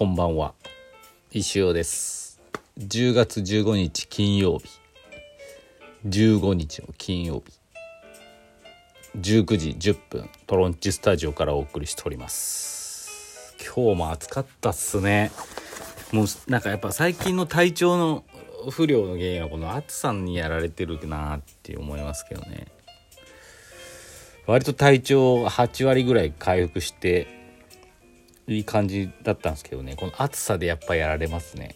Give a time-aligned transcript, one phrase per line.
[0.00, 0.54] こんばんは。
[1.30, 2.40] 石尾です。
[2.78, 4.70] 10月15日金曜日。
[6.06, 7.52] 15日の金曜日。
[9.18, 13.54] 19時10分トロンチスタジオからお送りしております。
[13.58, 15.32] 今日も暑かったっすね。
[16.12, 18.24] もうなんかやっぱ最近の体調の
[18.70, 22.68] 不良の原因はこの暑さにやられてるなって思いますけどね。
[24.46, 27.39] 割と体調8割ぐらい回復して
[28.46, 29.96] いい感じだったんですけどね。
[29.96, 31.74] この暑さでやっぱやられますね。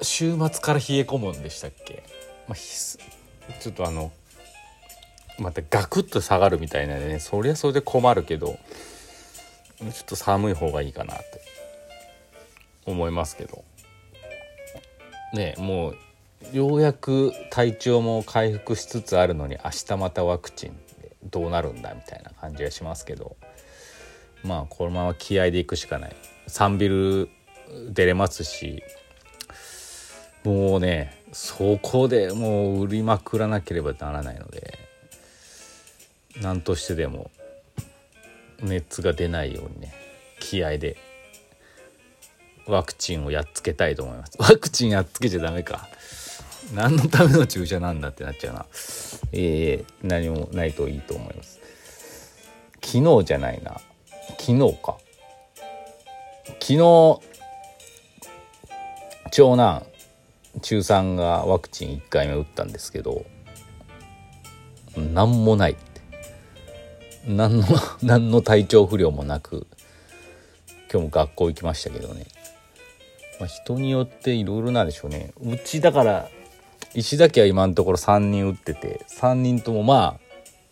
[0.00, 2.02] 週末から冷え込むんでしたっけ、
[2.48, 4.10] まあ、ちょっとあの
[5.38, 8.56] またガクッと下がるみたいなねそりゃそれで困るけどちょ
[9.86, 11.42] っと寒い方がいいかなって。
[12.86, 13.64] 思いますけど。
[15.34, 15.96] ねもう
[16.52, 23.36] ようやく体調も回復しつつあるのに明日またワクチンでどうなるんだみたいな感じがしますけど
[24.44, 26.16] まあこのまま気合でいくしかない。
[26.48, 27.28] 3ビル
[27.90, 28.82] 出れますし。
[30.44, 34.78] もうねそこでもう売りまくらなければならないので。
[36.40, 37.30] 何としてでも
[38.60, 39.92] 熱が出ないようにね
[40.40, 40.96] 気合で
[42.66, 44.32] ワクチンをやっつけたいと思います。
[44.38, 45.88] ワクチンやっつけちゃダメか。
[46.72, 48.66] 何のための注射なんだってなっちゃうな。
[49.32, 51.60] えー、何もないといいと思います。
[52.80, 53.80] 昨日じゃないな。
[54.42, 54.98] 昨日か。
[56.60, 57.20] 昨日
[59.30, 59.86] 長男
[60.60, 63.24] 中3がワクチン1回目打ったんですけど
[64.96, 66.00] 何もないって。
[67.24, 67.66] 何の
[68.02, 69.68] 何の体調不良もなく
[70.92, 72.26] 今日も学校行きましたけどね、
[73.38, 75.30] まあ、人によっていろいろなんでしょうね。
[75.40, 76.28] うちだから
[76.94, 80.20] 石崎は今のところ3人打ってて3人ともまあ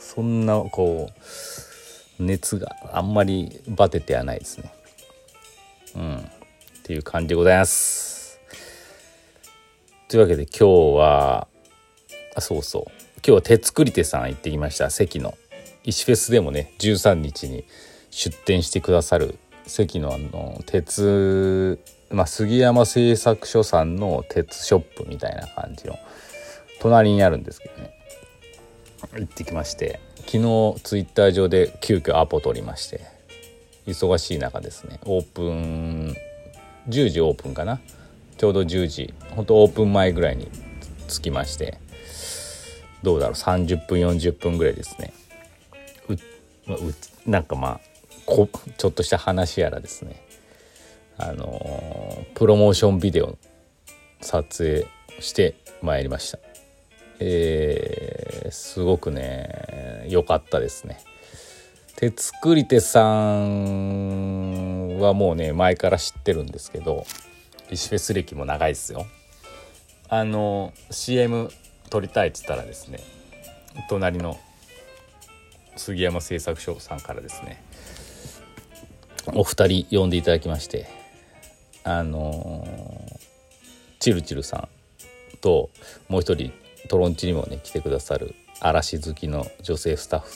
[0.00, 1.71] そんなこう
[2.18, 4.72] 熱があんまりバテてはないですね。
[5.96, 6.16] うん。
[6.16, 6.20] っ
[6.82, 8.40] ていう感じでございます。
[10.08, 11.48] というわけで今日は
[12.34, 12.82] あそうそう。
[13.16, 14.90] 今日は手作り手さん行ってきました。
[14.90, 15.34] 関の。
[15.84, 17.64] 石フェスでもね13日に
[18.10, 21.80] 出店してくださる関のあの鉄、
[22.10, 25.98] まあ、杉山製作所さんの鉄ショップみたいな感じの
[26.80, 27.90] 隣にあるんですけどね。
[29.14, 30.00] 行ってきまして。
[30.26, 33.00] 昨日ツイッター上で急遽アポ取りまして
[33.86, 34.98] 忙しい中ですね。
[35.04, 36.16] オープン
[36.88, 37.80] 10時オープンかな？
[38.38, 39.14] ちょうど10時。
[39.36, 40.50] 本当オープン前ぐらいに
[41.08, 41.78] 着きまして
[43.02, 45.12] どうだろう？30分40分ぐらいですね。
[46.08, 46.94] うう
[47.26, 47.80] なんかまあ
[48.24, 50.22] こちょっとした話やらですね。
[51.18, 53.36] あの、プロモーションビデオ
[54.22, 54.86] 撮影
[55.20, 56.38] してまいりました。
[57.24, 60.98] えー、すごくね良かったですね。
[61.96, 67.06] 手作り手さんはもうね前から知ってるんですけど
[67.70, 69.06] 石フェス歴も長いですよ。
[70.08, 71.50] あの CM
[71.90, 72.98] 撮りたいっつったらですね
[73.88, 74.38] 隣の
[75.76, 77.62] 杉山製作所さんからですね
[79.26, 80.86] お二人呼んでいただきまして
[81.84, 83.18] あのー、
[84.00, 84.68] チルチルさ
[85.34, 85.70] んと
[86.08, 86.52] もう一人
[86.88, 90.34] トロンチにもね来てくださる嵐好きの女性スタッフ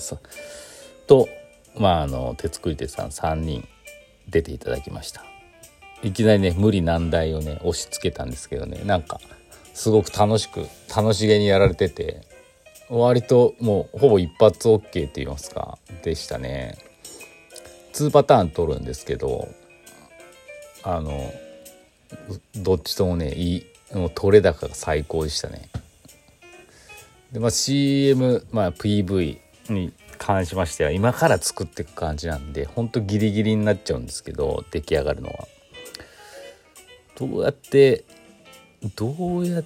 [0.00, 0.18] さん
[1.06, 1.28] と
[1.76, 3.66] まああの手作り手さん3人
[4.28, 5.24] 出ていただきました。
[6.02, 9.20] いきなりね無理難題をね押し付けたんですけどねなんか
[9.72, 12.22] すごく楽しく楽しげにやられてて
[12.88, 16.76] 割ともうほぼ一発 OK って言いますかでしたね。
[17.94, 19.48] 2パターン取るんですけど
[20.82, 21.32] あの
[22.56, 25.70] どっちともねいいもう取れ高が最高でしたね。
[27.32, 29.38] で、まあ、CM、まあ、PV
[29.70, 35.48] に関しましては今から作っていく感じなんでほんとギリギリになっちゃうんですけど出来上がるのは。
[37.18, 38.04] どうやって
[38.96, 39.64] どうやっ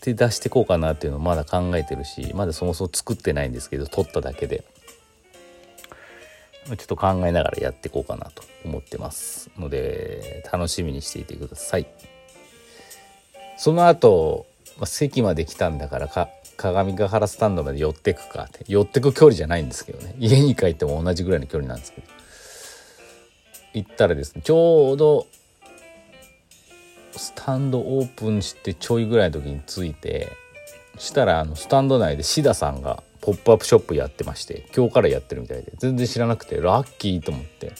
[0.00, 4.64] て出していこうかなっていうのをまだ考えてるしまだそもそも作ってないんですけど撮っただけで。
[6.66, 11.86] ちょっと考えながらやっていこうかなと思ってますので楽しみにしていてください。
[13.56, 18.64] その後、まあ、席まで来たんだからか鏡ヶ原スタンドまで寄ってくかって。
[18.68, 20.14] 寄ってく距離じゃないんですけどね。
[20.18, 22.06] 家に帰っても同じぐらいの距離なんですけど。
[23.74, 25.26] 行ったらですねちょうど
[27.14, 30.32] スタンドオープンしてちょいぐらいの時に着いて
[30.98, 35.72] したらあのスタンド内でシダさんがポップアップショップやってまして今日からやってるみたいで。
[35.76, 37.72] 全然知らなくてラッキーと思って。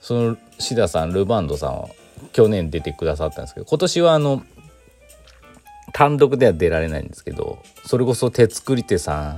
[0.00, 1.88] そのシダさんルバンドさんは
[2.32, 4.44] 去年出てくださったんですけど今年はあの
[5.96, 9.30] 単独では出られないんですけどそれこそ手作り手さ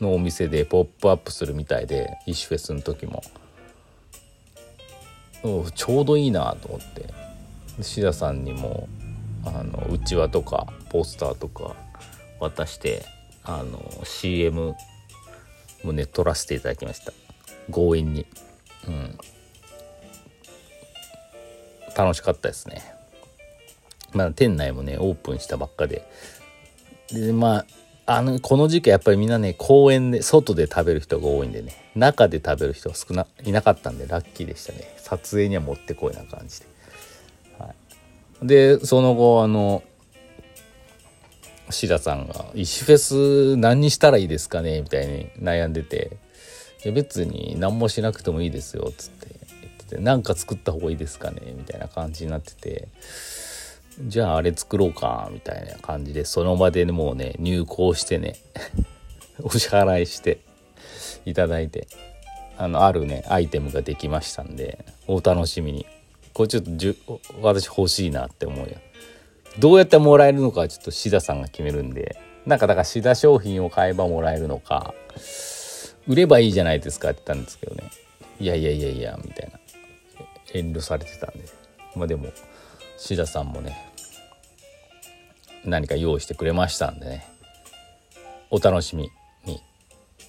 [0.00, 3.22] んのお店でポップアップするみたいでイシフェスの時も。
[5.74, 7.06] ちょうどいいなと思って。
[7.80, 8.88] 志田さんにも
[9.44, 11.76] あのうちわとかポスターとか
[12.40, 13.04] 渡して
[13.44, 14.74] あの CM
[15.84, 17.12] もね撮らせていただきました。
[17.72, 18.26] 強引に。
[18.88, 19.18] うん。
[21.96, 22.99] 楽しかったですね。
[24.12, 26.08] まだ店内もねオープンしたばっかで。
[27.12, 27.64] でま
[28.06, 31.76] ああのこの時期やっぱりみんなね公園で外で食べる人が多いんでね。
[31.94, 34.94] 中で食べる人が少ないなかったんでラッキーでしたね。
[34.98, 36.66] 撮影にはもってこいな感じで、
[37.58, 37.74] は
[38.42, 39.82] い、でその後あの
[41.70, 46.16] 志田さんが「石フェス何にしたらいいですかね?」みたいに悩んでて
[46.92, 49.26] 「別に何もしなくてもいいですよ」っつって
[49.62, 52.88] 言ってて「何か作った方がいいですかね?」みたいな感じになってて。
[54.06, 58.36] じゃああれ作ろうかみたいな感じでその場でもうね入稿してね
[59.42, 60.38] お支払いして
[61.24, 61.86] いただいて
[62.56, 65.86] あのあるねアイテムができましたんでお楽しみに。
[66.32, 66.96] これちょっとじ
[67.42, 68.76] 私欲しいなって思うよ。
[69.58, 72.16] どうやってもらえるのかちょっと志田さんが決めるんで。
[72.46, 74.94] なんかだから志田商品を買えばもらえるのか。
[76.06, 77.90] 売ればいいじゃないですかって言ったんですけどね。
[78.38, 79.58] いやいやいやいやみたいな。
[80.54, 81.44] 遠慮されてたんで。
[81.94, 82.28] まあでも
[82.96, 83.89] 志田さんもね
[85.64, 87.26] 何か用意してくれましたんでね。
[88.50, 89.10] お楽しみ
[89.44, 89.62] に。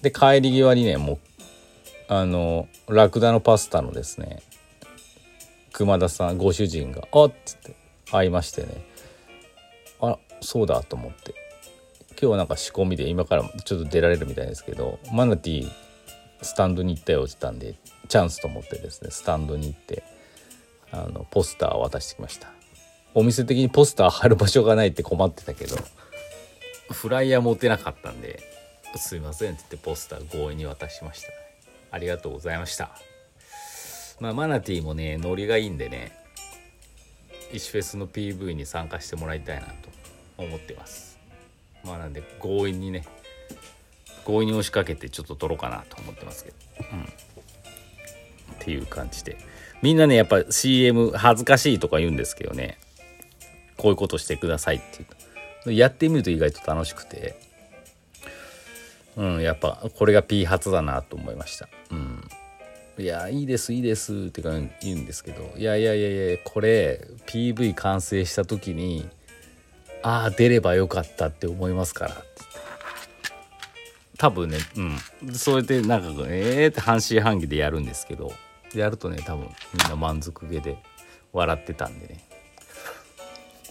[0.02, 1.18] で帰り際にねもう
[2.08, 4.42] あのラクダのパスタのですね
[5.72, 7.74] 熊田さんご主人が「あっ!」つって
[8.10, 8.68] 会いましてね。
[10.00, 11.34] あそうだと思って。
[12.22, 15.70] 今日はなんか仕込みで今からちょっと出られるみたいですけどマナティー
[16.40, 17.74] スタンドに行ったよってたんで
[18.06, 20.04] チャンスと思ってですねスタンドに行って
[20.92, 22.48] あのポスターを渡してきました。
[23.14, 25.76] お店的にポスター貼る場所がないって困ってたけど
[26.90, 28.42] フライヤー持てなかったんで
[28.96, 31.28] すいませんって言ってポスター強引に渡しました。
[31.90, 32.90] ありがとうございました。
[34.20, 36.12] まあマナティーもねノリがいいんでね
[37.52, 39.72] 石フェスの PV に参加してもらいたいなと
[40.38, 41.18] 思ってます。
[41.84, 43.04] まあなんで強引にね
[44.26, 46.56] 強引に押しかけてちょっと撮ろうかなと思ってますけど。
[46.92, 47.02] うん。
[47.02, 47.06] っ
[48.58, 49.36] ていう感じで。
[49.82, 52.78] みんなねやっぱ CM 恥ずかしいとか言うんですけどね。
[53.82, 55.04] こういうことしてくださいって
[55.66, 55.76] 言う。
[55.76, 57.34] やってみると意外と楽しくて。
[59.16, 61.68] うんやっぱこれが P 発だなと思いました。
[61.90, 62.24] うん。
[62.96, 65.52] いやいいですいいですって言うんですけど。
[65.56, 69.08] いやいやいやいやこれ PV 完成した時に
[70.04, 72.22] ああ出ればよかったって思いますから
[74.16, 75.34] 多分ねうん。
[75.34, 78.32] それでなんかええー、って半信半疑でやるんですけど。
[78.74, 80.78] やるとね多分みんな満足げで
[81.32, 82.31] 笑ってたんでね。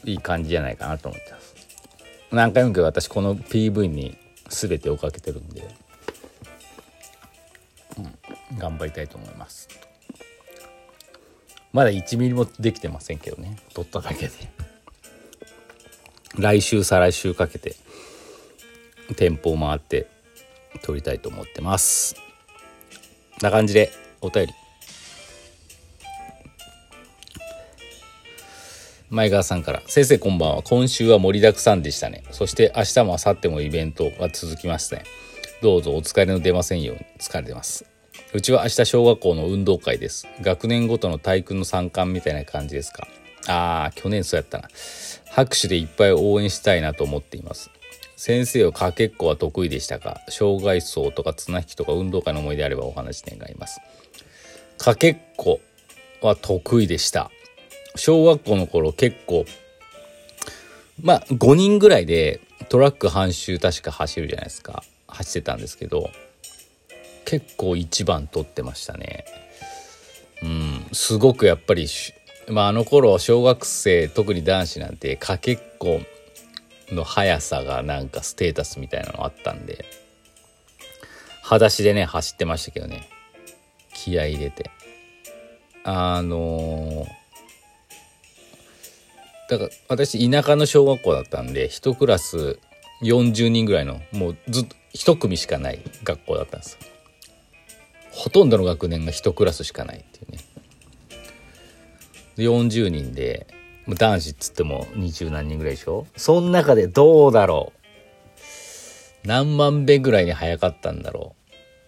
[0.06, 1.56] いい感じじゃないかなと思ってます。
[2.32, 4.18] 何回も言うけど私この PV に
[4.50, 5.68] 全てをかけてるんで、
[7.98, 9.68] うん、頑張りたいと思います。
[11.74, 13.58] まだ1ミリもできてませんけどね。
[13.74, 14.34] 撮っただけで。
[16.38, 17.76] 来週再来週かけて。
[19.16, 20.08] 店舗を回って
[20.84, 22.16] 撮りたいと思ってます。
[23.42, 23.92] な感じで
[24.22, 24.61] お便り。
[29.12, 30.62] 前川さんから「先生こんばんは。
[30.64, 32.24] 今週は盛りだくさんでしたね。
[32.32, 35.04] そして明日も明後日もイベントが続きますね
[35.62, 37.06] どうぞお疲れの出ませんように。
[37.20, 37.86] 疲れてます。
[38.34, 40.30] うちは明日小学校の運動会です。
[40.40, 43.06] 学年ごとの体育の参観みたいな感じですか。
[43.48, 44.70] あー去年そうやったな。
[45.30, 47.70] 拍手でいっぱい応援したいなと思っています。
[48.16, 50.22] 先生はかけっこは得意でしたか？
[50.30, 53.82] 障害走とか綱引きとか運動会の思い出あればお話願います。
[54.78, 55.60] かけっこ
[56.22, 57.30] は得意でした。
[57.96, 59.46] 小学校の頃結構
[61.02, 64.84] まあ5人ぐらいでトラック半周確か走るじゃないですか。
[65.08, 66.10] 走ってたんですけど
[67.26, 69.26] 結構一番取ってましたね。
[70.42, 71.88] うんすごくやっぱり
[72.48, 76.02] まああの頃小学生特に男子なんてかけっこ
[76.90, 79.86] の速さがなんかステータスみたいなのあったんで
[81.42, 83.10] 裸足でね走ってましたけどね。
[83.94, 84.72] 気合入れて。
[85.84, 87.21] あのー
[89.52, 92.58] だから私田舎の小学校だったんで1クラス
[93.04, 96.78] 40人ぐらいのもうずっと1組しかない学校だったんです。
[98.12, 100.38] ほとんどの学年が1クラスしかないっていうね。
[102.38, 103.46] 40人で
[103.90, 106.08] 男子っつっても20何人ぐらいでしょ？
[106.16, 107.74] その中でどうだろ
[109.26, 109.28] う？
[109.28, 111.36] 何万遍ぐらいに早かったんだろ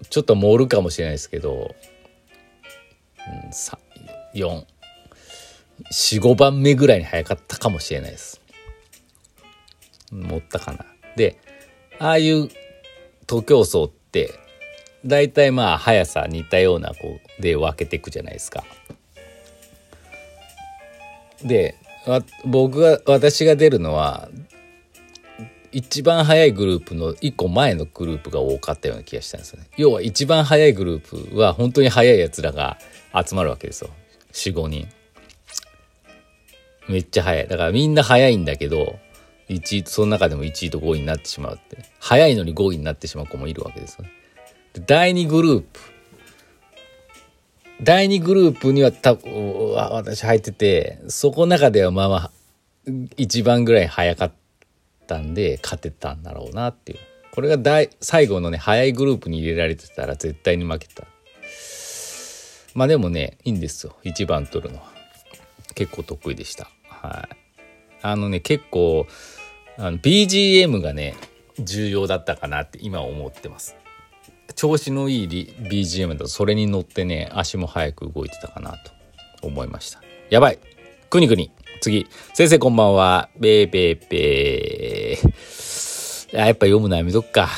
[0.01, 0.05] う？
[0.05, 1.74] ちょっと盛るかもしれないですけど、
[3.25, 3.77] うん、3
[4.36, 4.65] 4
[5.92, 8.42] 45番目ぐらいに早かったかもしれないです
[10.12, 11.38] 持ったかなで
[12.00, 12.50] ああいう
[13.27, 14.32] 徒競走って
[15.06, 18.63] 大体まあ速さ似たようなこうで分けていくじゃないですか
[21.44, 21.75] で
[22.46, 24.30] 僕が私が出るのは
[25.74, 29.68] 一番早いグループの1個前のグループが多かったような気がしたんですよね。
[29.75, 32.77] 要は一番早いグループは本当に早いやつらが
[33.13, 33.89] 集まるわけですよ。
[34.34, 34.88] 4、5人。
[36.87, 37.47] めっちゃ早い。
[37.47, 38.99] だからみんな早いんだけど、
[39.49, 41.77] 1位、その中でも1位と5位になってしまうって。
[41.99, 44.11] 早いのに5位になってしまう子もいるわけですよね。
[44.85, 45.79] 第2グループ。
[47.81, 52.31] 第2グループには多分、私入ってて、そこの中ではまあまあ、
[53.17, 54.31] 一番ぐらい早かっ
[55.07, 56.99] たんで、勝てたんだろうなっていう。
[57.31, 61.05] これが大最後のね、早いグループに入れられてたら絶対に負けた。
[62.75, 63.95] まあでもね、いいんですよ。
[64.03, 64.92] 1番取るのは。
[65.75, 66.70] 結構得意でした。
[66.88, 67.36] はい。
[68.01, 69.08] あのね、結構、
[69.77, 71.15] あの BGM がね、
[71.60, 73.75] 重要だったかなって今思ってます。
[74.55, 78.91] 調子のいい BGM だとそれに乗ってね、足も速く動いてたかなと
[79.41, 80.01] 思いました。
[80.29, 80.60] やばい
[81.10, 81.51] くにくに
[81.82, 82.08] 次。
[82.34, 83.29] 先生こんばんは。
[83.39, 86.41] べーべーべー。
[86.41, 87.50] あ、やっぱ読むのやめとくか。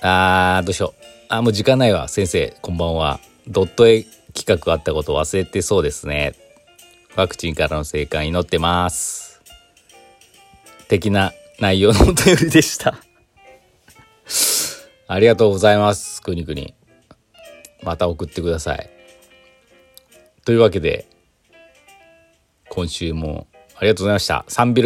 [0.00, 1.04] あー、どうしよう。
[1.28, 2.08] あ、もう時間ないわ。
[2.08, 3.20] 先生、こんばんは。
[3.48, 6.34] ドット絵企画あったこと忘れてそうですね。
[7.16, 9.40] ワクチンからの生還祈ってます。
[10.88, 12.98] 的な内容のお便りでした。
[15.08, 16.20] ありがとうございます。
[16.20, 16.74] くにくに。
[17.82, 18.90] また送ってください。
[20.44, 21.06] というわけで、
[22.68, 24.44] 今週もありがとうございました。
[24.48, 24.84] サンビル